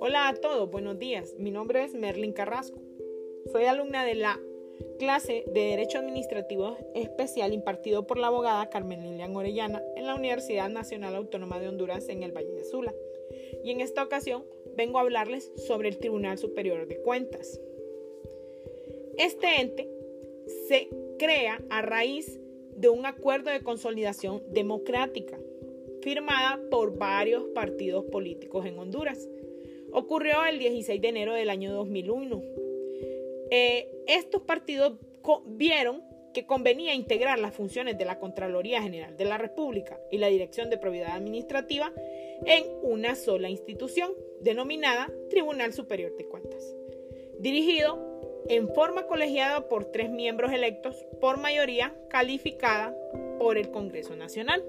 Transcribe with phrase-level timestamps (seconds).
[0.00, 1.34] Hola a todos, buenos días.
[1.38, 2.80] Mi nombre es Merlin Carrasco.
[3.52, 4.40] Soy alumna de la
[4.98, 10.68] clase de Derecho Administrativo Especial impartido por la abogada Carmen Lilian Orellana en la Universidad
[10.68, 12.92] Nacional Autónoma de Honduras en el Valle de Sula.
[13.62, 14.44] Y en esta ocasión
[14.76, 17.60] vengo a hablarles sobre el Tribunal Superior de Cuentas.
[19.16, 19.88] Este ente
[20.66, 20.88] se
[21.18, 22.40] crea a raíz
[22.76, 25.38] de un acuerdo de consolidación democrática
[26.02, 29.28] firmada por varios partidos políticos en Honduras.
[29.92, 32.42] Ocurrió el 16 de enero del año 2001.
[33.50, 34.94] Eh, estos partidos
[35.46, 40.26] vieron que convenía integrar las funciones de la Contraloría General de la República y la
[40.26, 41.92] Dirección de Propiedad Administrativa
[42.44, 46.76] en una sola institución, denominada Tribunal Superior de Cuentas,
[47.40, 48.15] dirigido
[48.48, 52.96] en forma colegiada por tres miembros electos por mayoría calificada
[53.38, 54.64] por el Congreso Nacional.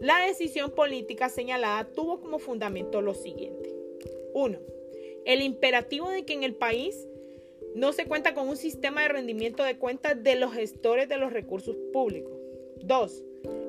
[0.00, 3.72] La decisión política señalada tuvo como fundamento lo siguiente.
[4.34, 4.58] 1.
[5.24, 7.06] El imperativo de que en el país
[7.74, 11.32] no se cuenta con un sistema de rendimiento de cuentas de los gestores de los
[11.32, 12.32] recursos públicos.
[12.82, 13.24] 2.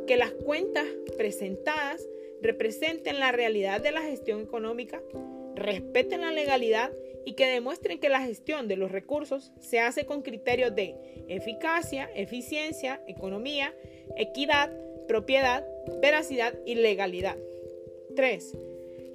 [0.08, 0.86] Que las cuentas
[1.18, 2.08] presentadas
[2.42, 5.02] representen la realidad de la gestión económica,
[5.56, 6.92] respeten la legalidad
[7.26, 10.96] y que demuestren que la gestión de los recursos se hace con criterios de
[11.28, 13.74] eficacia, eficiencia, economía,
[14.18, 14.72] equidad,
[15.08, 15.66] propiedad,
[16.02, 17.38] veracidad y legalidad.
[18.16, 18.58] 3.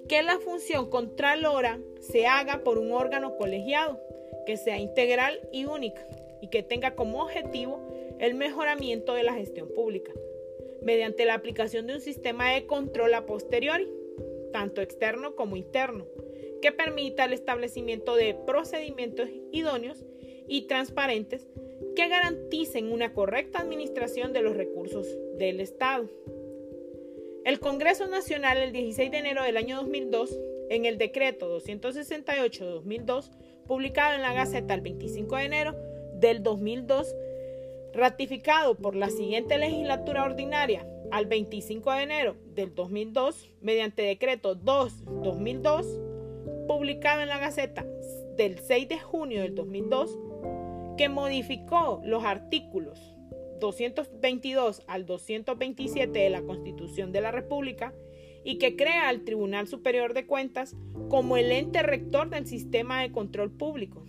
[0.09, 4.00] Que la función contralora se haga por un órgano colegiado,
[4.47, 6.06] que sea integral y única
[6.41, 7.81] y que tenga como objetivo
[8.19, 10.12] el mejoramiento de la gestión pública
[10.83, 13.89] mediante la aplicación de un sistema de control a posteriori,
[14.53, 16.06] tanto externo como interno,
[16.61, 20.05] que permita el establecimiento de procedimientos idóneos
[20.48, 21.47] y transparentes
[21.95, 25.06] que garanticen una correcta administración de los recursos
[25.37, 26.09] del Estado.
[27.45, 30.39] El Congreso Nacional el 16 de enero del año 2002,
[30.70, 33.31] en el decreto 268-2002,
[33.66, 35.75] publicado en la Gaceta el 25 de enero
[36.15, 37.15] del 2002,
[37.94, 46.07] ratificado por la siguiente legislatura ordinaria al 25 de enero del 2002 mediante decreto 2-2002,
[46.69, 47.84] publicado en la Gaceta
[48.37, 50.17] del 6 de junio del 2002,
[50.97, 53.17] que modificó los artículos
[53.59, 57.93] 222 al 227 de la Constitución de la República
[58.45, 60.77] y que crea al Tribunal Superior de Cuentas
[61.09, 64.05] como el ente rector del sistema de control público.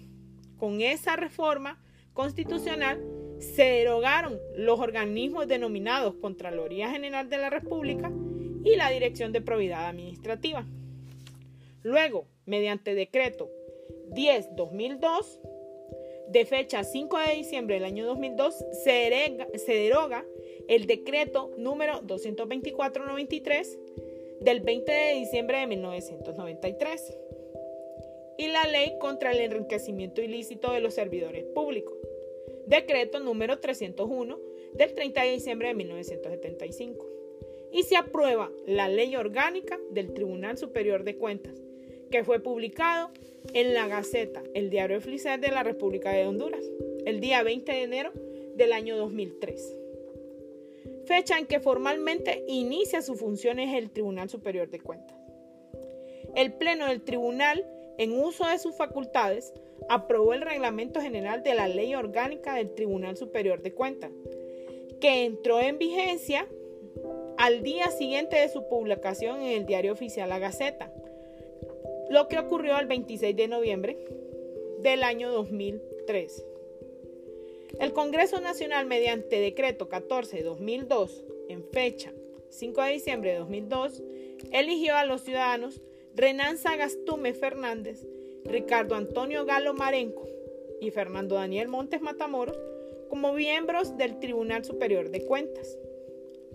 [0.58, 1.82] Con esa reforma
[2.14, 3.02] constitucional
[3.40, 8.12] se derogaron los organismos denominados Contraloría General de la República
[8.64, 10.66] y la Dirección de Probidad Administrativa.
[11.82, 13.50] Luego, mediante decreto
[14.10, 15.40] 10-2002,
[16.28, 20.26] de fecha 5 de diciembre del año 2002, se, se deroga
[20.68, 23.80] el decreto número 224-93
[24.42, 27.18] del 20 de diciembre de 1993
[28.38, 32.00] y la ley contra el enriquecimiento ilícito de los servidores públicos
[32.70, 34.40] decreto número 301
[34.74, 37.06] del 30 de diciembre de 1975.
[37.72, 41.60] Y se aprueba la ley orgánica del Tribunal Superior de Cuentas,
[42.10, 43.12] que fue publicado
[43.54, 46.64] en la Gaceta, el diario oficial de la República de Honduras,
[47.06, 48.12] el día 20 de enero
[48.56, 49.76] del año 2003.
[51.06, 55.18] Fecha en que formalmente inicia sus funciones el Tribunal Superior de Cuentas.
[56.36, 57.66] El Pleno del Tribunal,
[57.98, 59.54] en uso de sus facultades,
[59.90, 64.12] aprobó el Reglamento General de la Ley Orgánica del Tribunal Superior de Cuentas,
[65.02, 66.48] que entró en vigencia
[67.38, 70.94] al día siguiente de su publicación en el diario oficial La Gaceta,
[72.10, 73.98] lo que ocurrió el 26 de noviembre
[74.82, 76.46] del año 2003.
[77.80, 82.12] El Congreso Nacional, mediante decreto 14-2002, en fecha
[82.50, 84.04] 5 de diciembre de 2002,
[84.52, 85.82] eligió a los ciudadanos
[86.16, 88.06] Renan Sagastume Fernández,
[88.44, 90.28] Ricardo Antonio Galo Marenco
[90.82, 92.58] y Fernando Daniel Montes Matamoros
[93.10, 95.78] como miembros del Tribunal Superior de Cuentas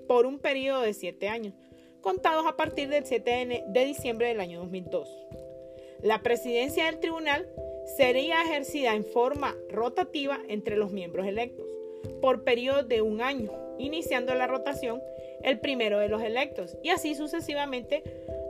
[0.06, 1.54] por un periodo de siete años,
[2.00, 5.08] contados a partir del 7 de diciembre del año 2002.
[6.02, 7.48] La presidencia del tribunal
[7.96, 11.66] sería ejercida en forma rotativa entre los miembros electos,
[12.20, 15.00] por periodo de un año, iniciando la rotación
[15.42, 18.02] el primero de los electos y así sucesivamente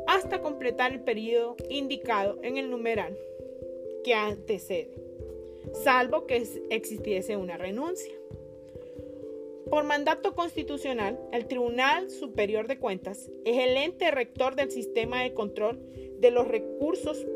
[0.06, 3.17] hasta completar el periodo indicado en el numeral
[4.05, 4.90] que antecede,
[5.73, 8.14] salvo que existiese una renuncia.
[9.70, 15.32] Por mandato constitucional, el Tribunal Superior de Cuentas es el ente rector del sistema de
[15.32, 15.81] control
[16.20, 17.26] de los recursos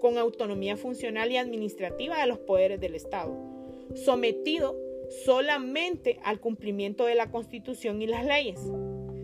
[0.00, 3.36] con autonomía funcional y administrativa de los poderes del Estado,
[3.94, 4.76] sometido
[5.24, 8.60] solamente al cumplimiento de la Constitución y las leyes.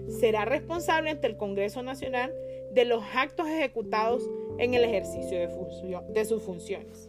[0.09, 2.33] Será responsable ante el Congreso Nacional
[2.73, 7.09] de los actos ejecutados en el ejercicio de, sus funciones.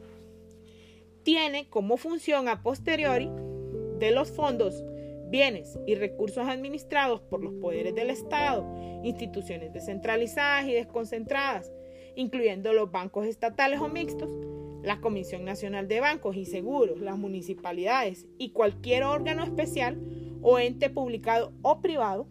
[1.23, 3.29] Tiene como función a posteriori
[3.99, 4.83] de los fondos,
[5.27, 8.65] bienes y recursos administrados por los poderes del Estado,
[9.03, 11.71] instituciones descentralizadas y desconcentradas,
[12.19, 14.29] incluyendo los bancos estatales o mixtos,
[14.83, 19.97] la Comisión Nacional de Bancos y Seguros, las municipalidades y cualquier órgano especial
[20.41, 22.27] o ente publicado o privado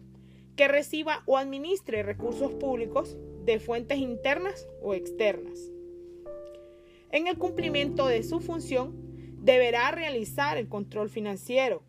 [0.55, 5.71] que reciba o administre recursos públicos de fuentes internas o externas.
[7.11, 8.93] En el cumplimiento de su función,
[9.41, 11.81] deberá realizar el control financiero,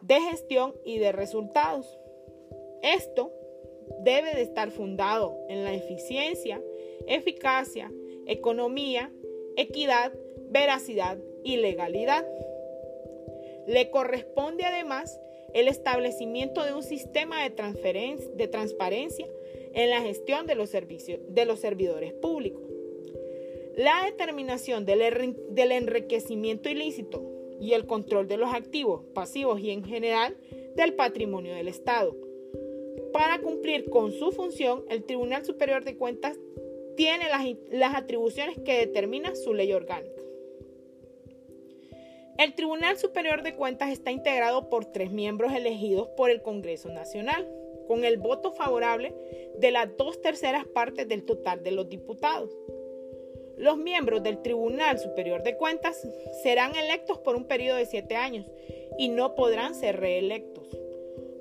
[0.00, 1.86] de gestión y de resultados.
[2.82, 3.30] Esto
[4.00, 6.60] debe de estar fundado en la eficiencia,
[7.06, 7.90] eficacia,
[8.26, 9.12] economía,
[9.56, 10.12] equidad,
[10.50, 12.26] veracidad y legalidad.
[13.66, 15.20] Le corresponde además
[15.54, 17.50] el establecimiento de un sistema de,
[18.34, 19.26] de transparencia
[19.74, 22.62] en la gestión de los servicios de los servidores públicos.
[23.76, 27.22] La determinación del, del enriquecimiento ilícito
[27.60, 30.36] y el control de los activos, pasivos y en general
[30.74, 32.14] del patrimonio del Estado.
[33.12, 36.38] Para cumplir con su función, el Tribunal Superior de Cuentas
[36.96, 40.22] tiene las, las atribuciones que determina su ley orgánica.
[42.38, 47.48] El Tribunal Superior de Cuentas está integrado por tres miembros elegidos por el Congreso Nacional,
[47.86, 49.14] con el voto favorable
[49.58, 52.50] de las dos terceras partes del total de los diputados.
[53.58, 56.04] Los miembros del Tribunal Superior de Cuentas
[56.42, 58.50] serán electos por un periodo de siete años
[58.98, 60.66] y no podrán ser reelectos.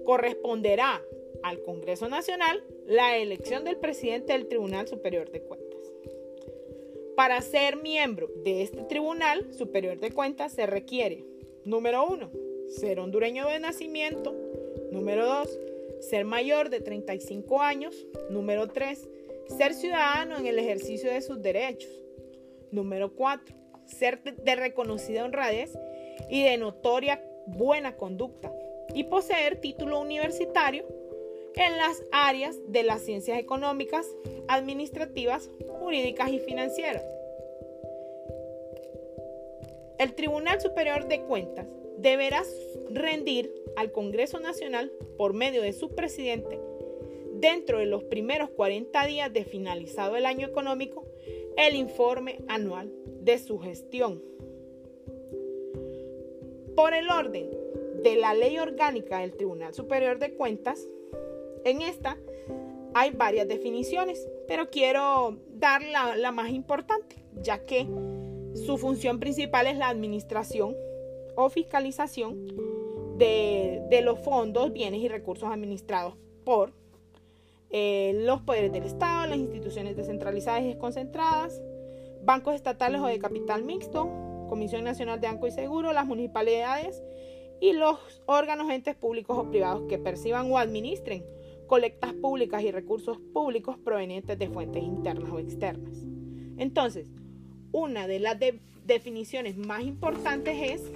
[0.04, 1.02] Corresponderá
[1.44, 5.80] al Congreso Nacional la elección del presidente del Tribunal Superior de Cuentas.
[7.16, 11.26] Para ser miembro de este Tribunal Superior de Cuentas se requiere,
[11.66, 12.32] número uno,
[12.70, 14.36] ser hondureño de nacimiento,
[14.92, 15.60] número dos,
[16.00, 19.08] ser mayor de 35 años, número tres,
[19.58, 21.92] ser ciudadano en el ejercicio de sus derechos,
[22.72, 23.56] número cuatro,
[23.86, 25.78] ser de reconocida honradez
[26.30, 28.52] y de notoria buena conducta
[28.94, 30.86] y poseer título universitario
[31.56, 34.08] en las áreas de las ciencias económicas,
[34.48, 37.04] administrativas, jurídicas y financieras.
[40.00, 41.68] El Tribunal Superior de Cuentas
[41.98, 42.44] deberá
[42.90, 46.60] rendir al Congreso Nacional, por medio de su presidente,
[47.36, 51.06] dentro de los primeros 40 días de finalizado el año económico,
[51.58, 54.24] el informe anual de su gestión.
[56.76, 57.52] Por el orden
[58.02, 60.88] de la ley orgánica del Tribunal Superior de Cuentas,
[61.66, 62.18] en esta
[62.94, 67.88] hay varias definiciones, pero quiero dar la, más importante, ya que
[68.54, 70.76] su función principal es la administración
[71.36, 72.48] o fiscalización
[73.18, 76.74] de, los fondos, bienes y recursos administrados por
[77.70, 81.62] eh, los poderes del Estado, las instituciones descentralizadas y desconcentradas,
[82.24, 84.10] bancos estatales o de capital mixto,
[84.50, 87.02] Comisión Nacional de Banco y Seguro, las municipalidades
[87.62, 91.24] y los órganos, entes públicos o privados que perciban o administren
[91.72, 96.00] colectas públicas y recursos públicos provenientes de fuentes internas o externas.
[96.58, 97.08] Entonces,
[97.72, 98.38] una de las
[98.86, 100.92] definiciones más importantes es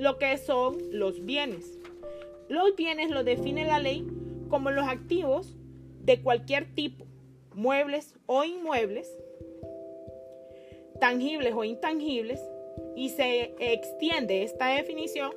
[0.00, 1.78] lo que son los bienes.
[2.48, 4.04] Los bienes lo define la ley
[4.48, 5.56] como los activos
[6.00, 7.06] de cualquier tipo,
[7.54, 9.16] muebles o inmuebles,
[10.98, 12.40] tangibles o intangibles,
[12.96, 15.30] y se extiende esta definición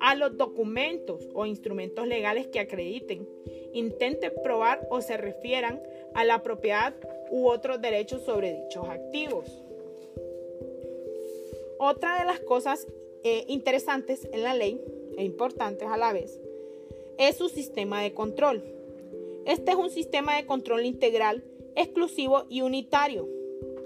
[0.00, 3.28] a los documentos o instrumentos legales que acrediten,
[3.72, 5.82] intenten probar o se refieran
[6.14, 6.94] a la propiedad
[7.30, 9.46] u otros derechos sobre dichos activos.
[11.78, 12.86] Otra de las cosas
[13.22, 14.80] eh, interesantes en la ley,
[15.16, 16.40] e importantes a la vez,
[17.18, 18.62] es su sistema de control.
[19.46, 21.44] Este es un sistema de control integral,
[21.76, 23.28] exclusivo y unitario,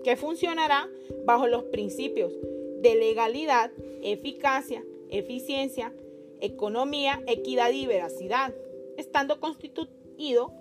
[0.02, 0.88] que funcionará
[1.24, 2.32] bajo los principios
[2.80, 3.70] de legalidad,
[4.02, 5.92] eficacia, eficiencia,
[6.40, 8.54] economía, equidad y veracidad,
[8.96, 10.52] estando constituido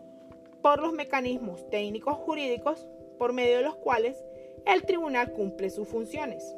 [0.61, 2.87] por los mecanismos técnicos jurídicos
[3.17, 4.17] por medio de los cuales
[4.65, 6.55] el tribunal cumple sus funciones.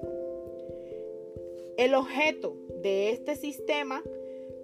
[1.78, 4.02] El objeto de este sistema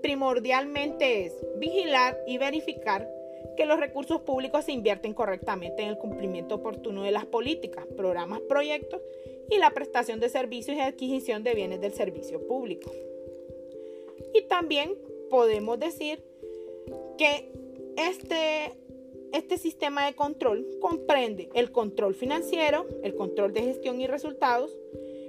[0.01, 3.10] primordialmente es vigilar y verificar
[3.58, 8.39] que los recursos públicos se invierten correctamente en el cumplimiento oportuno de las políticas, programas,
[8.41, 9.01] proyectos
[9.50, 12.91] y la prestación de servicios y adquisición de bienes del servicio público.
[14.34, 14.96] Y también
[15.30, 16.24] podemos decir
[17.18, 17.52] que
[17.98, 18.74] este,
[19.34, 24.78] este sistema de control comprende el control financiero, el control de gestión y resultados,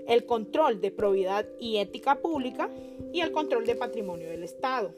[0.06, 2.68] el control de probidad y ética pública,
[3.12, 4.94] y el control de patrimonio del Estado.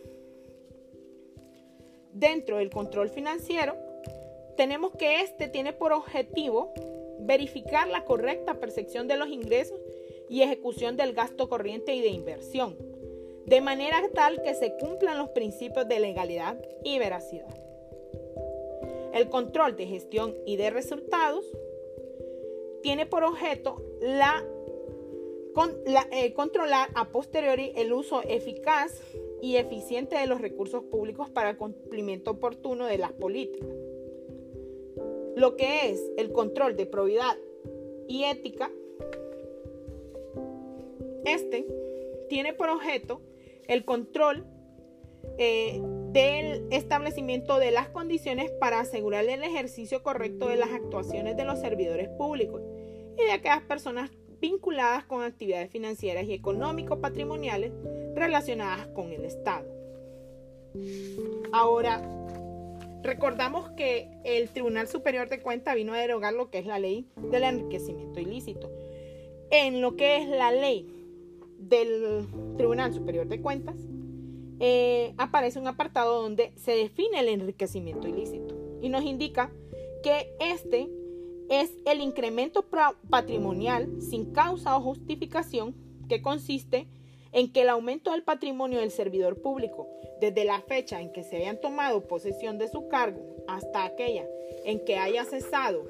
[2.13, 3.75] Dentro del control financiero,
[4.57, 6.73] tenemos que este tiene por objetivo
[7.21, 9.79] verificar la correcta percepción de los ingresos
[10.29, 12.77] y ejecución del gasto corriente y de inversión,
[13.47, 17.55] de manera tal que se cumplan los principios de legalidad y veracidad.
[19.13, 21.45] El control de gestión y de resultados
[22.83, 24.45] tiene por objeto la,
[26.11, 29.01] eh, controlar a posteriori el uso eficaz
[29.41, 33.69] y eficiente de los recursos públicos para el cumplimiento oportuno de las políticas.
[35.37, 37.37] Lo que es el control de probidad
[38.09, 38.71] y ética,
[41.25, 41.67] este
[42.29, 43.21] tiene por objeto
[43.69, 44.47] el control
[45.39, 45.81] eh,
[46.13, 51.61] del establecimiento de las condiciones para asegurar el ejercicio correcto de las actuaciones de los
[51.61, 52.63] servidores públicos
[53.19, 57.73] y de aquellas personas vinculadas con actividades financieras y económico-patrimoniales
[58.15, 59.67] relacionadas con el Estado.
[61.53, 62.03] Ahora,
[63.03, 67.09] recordamos que el Tribunal Superior de Cuentas vino a derogar lo que es la ley
[67.17, 68.71] del enriquecimiento ilícito.
[69.51, 70.94] En lo que es la ley
[71.69, 73.77] del Tribunal Superior de Cuentas,
[74.61, 79.51] eh, aparece un apartado donde se define el enriquecimiento ilícito y nos indica
[80.03, 80.89] que este
[81.49, 82.65] es el incremento
[83.11, 85.75] patrimonial sin causa o justificación
[86.09, 86.87] que consiste
[87.33, 89.89] en que el aumento del patrimonio del servidor público
[90.21, 94.25] desde la fecha en que se hayan tomado posesión de su cargo hasta aquella
[94.65, 95.89] en que haya cesado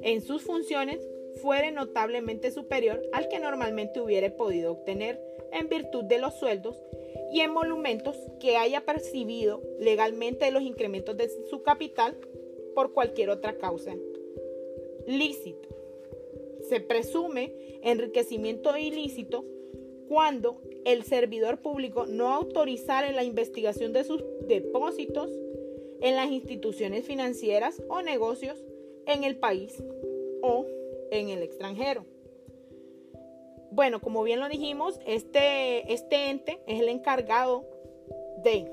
[0.00, 1.00] en sus funciones
[1.36, 5.20] fuere notablemente superior al que normalmente hubiera podido obtener
[5.52, 6.76] en virtud de los sueldos
[7.32, 12.16] y emolumentos que haya percibido legalmente los incrementos de su capital
[12.74, 13.94] por cualquier otra causa
[15.06, 15.68] lícita.
[16.68, 17.52] Se presume
[17.82, 19.44] enriquecimiento ilícito
[20.08, 25.30] cuando el servidor público no autorizara la investigación de sus depósitos
[26.00, 28.64] en las instituciones financieras o negocios
[29.06, 29.82] en el país
[30.42, 30.66] o
[31.10, 32.04] en el extranjero.
[33.70, 37.64] Bueno, como bien lo dijimos, este, este ente es el encargado
[38.42, 38.70] de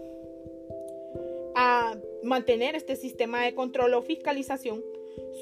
[2.24, 4.84] mantener este sistema de control o fiscalización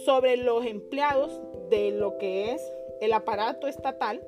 [0.03, 2.61] sobre los empleados de lo que es
[3.01, 4.21] el aparato estatal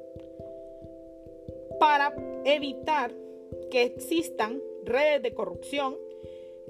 [1.80, 2.16] para
[2.46, 3.12] evitar
[3.70, 5.98] que existan redes de corrupción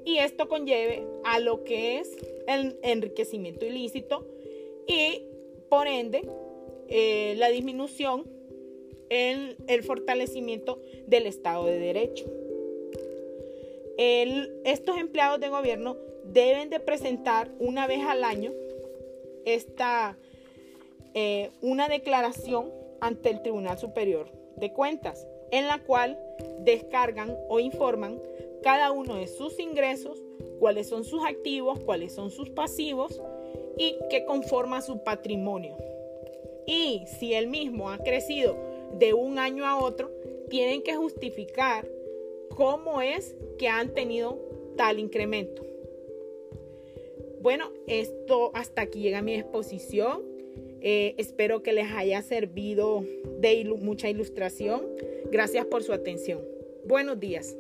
[0.05, 2.15] y esto conlleve a lo que es
[2.47, 4.25] el enriquecimiento ilícito
[4.88, 5.27] y
[5.74, 6.22] por ende
[6.88, 8.30] eh, la disminución
[9.10, 12.25] en el fortalecimiento del Estado de Derecho.
[13.98, 18.51] estos empleados de gobierno deben de presentar una vez al año
[19.46, 20.15] esta,
[21.15, 24.27] eh, una declaración ante el Tribunal Superior
[24.58, 26.20] de Cuentas, en la cual
[26.60, 28.22] descargan o informan
[28.62, 30.22] cada uno de sus ingresos,
[30.60, 33.20] cuáles son sus activos, cuáles son sus pasivos
[33.77, 35.77] y qué conforma su patrimonio.
[36.65, 38.56] Y si el mismo ha crecido
[38.98, 40.12] de un año a otro,
[40.50, 41.88] tienen que justificar
[42.56, 44.39] cómo es que han tenido
[44.77, 45.65] tal incremento.
[47.42, 50.22] Bueno, esto hasta aquí llega mi exposición.
[50.82, 53.03] Eh, espero que les haya servido
[53.39, 54.88] de mucha ilustración.
[55.32, 56.42] Gracias por su atención.
[56.86, 57.58] Buenos días.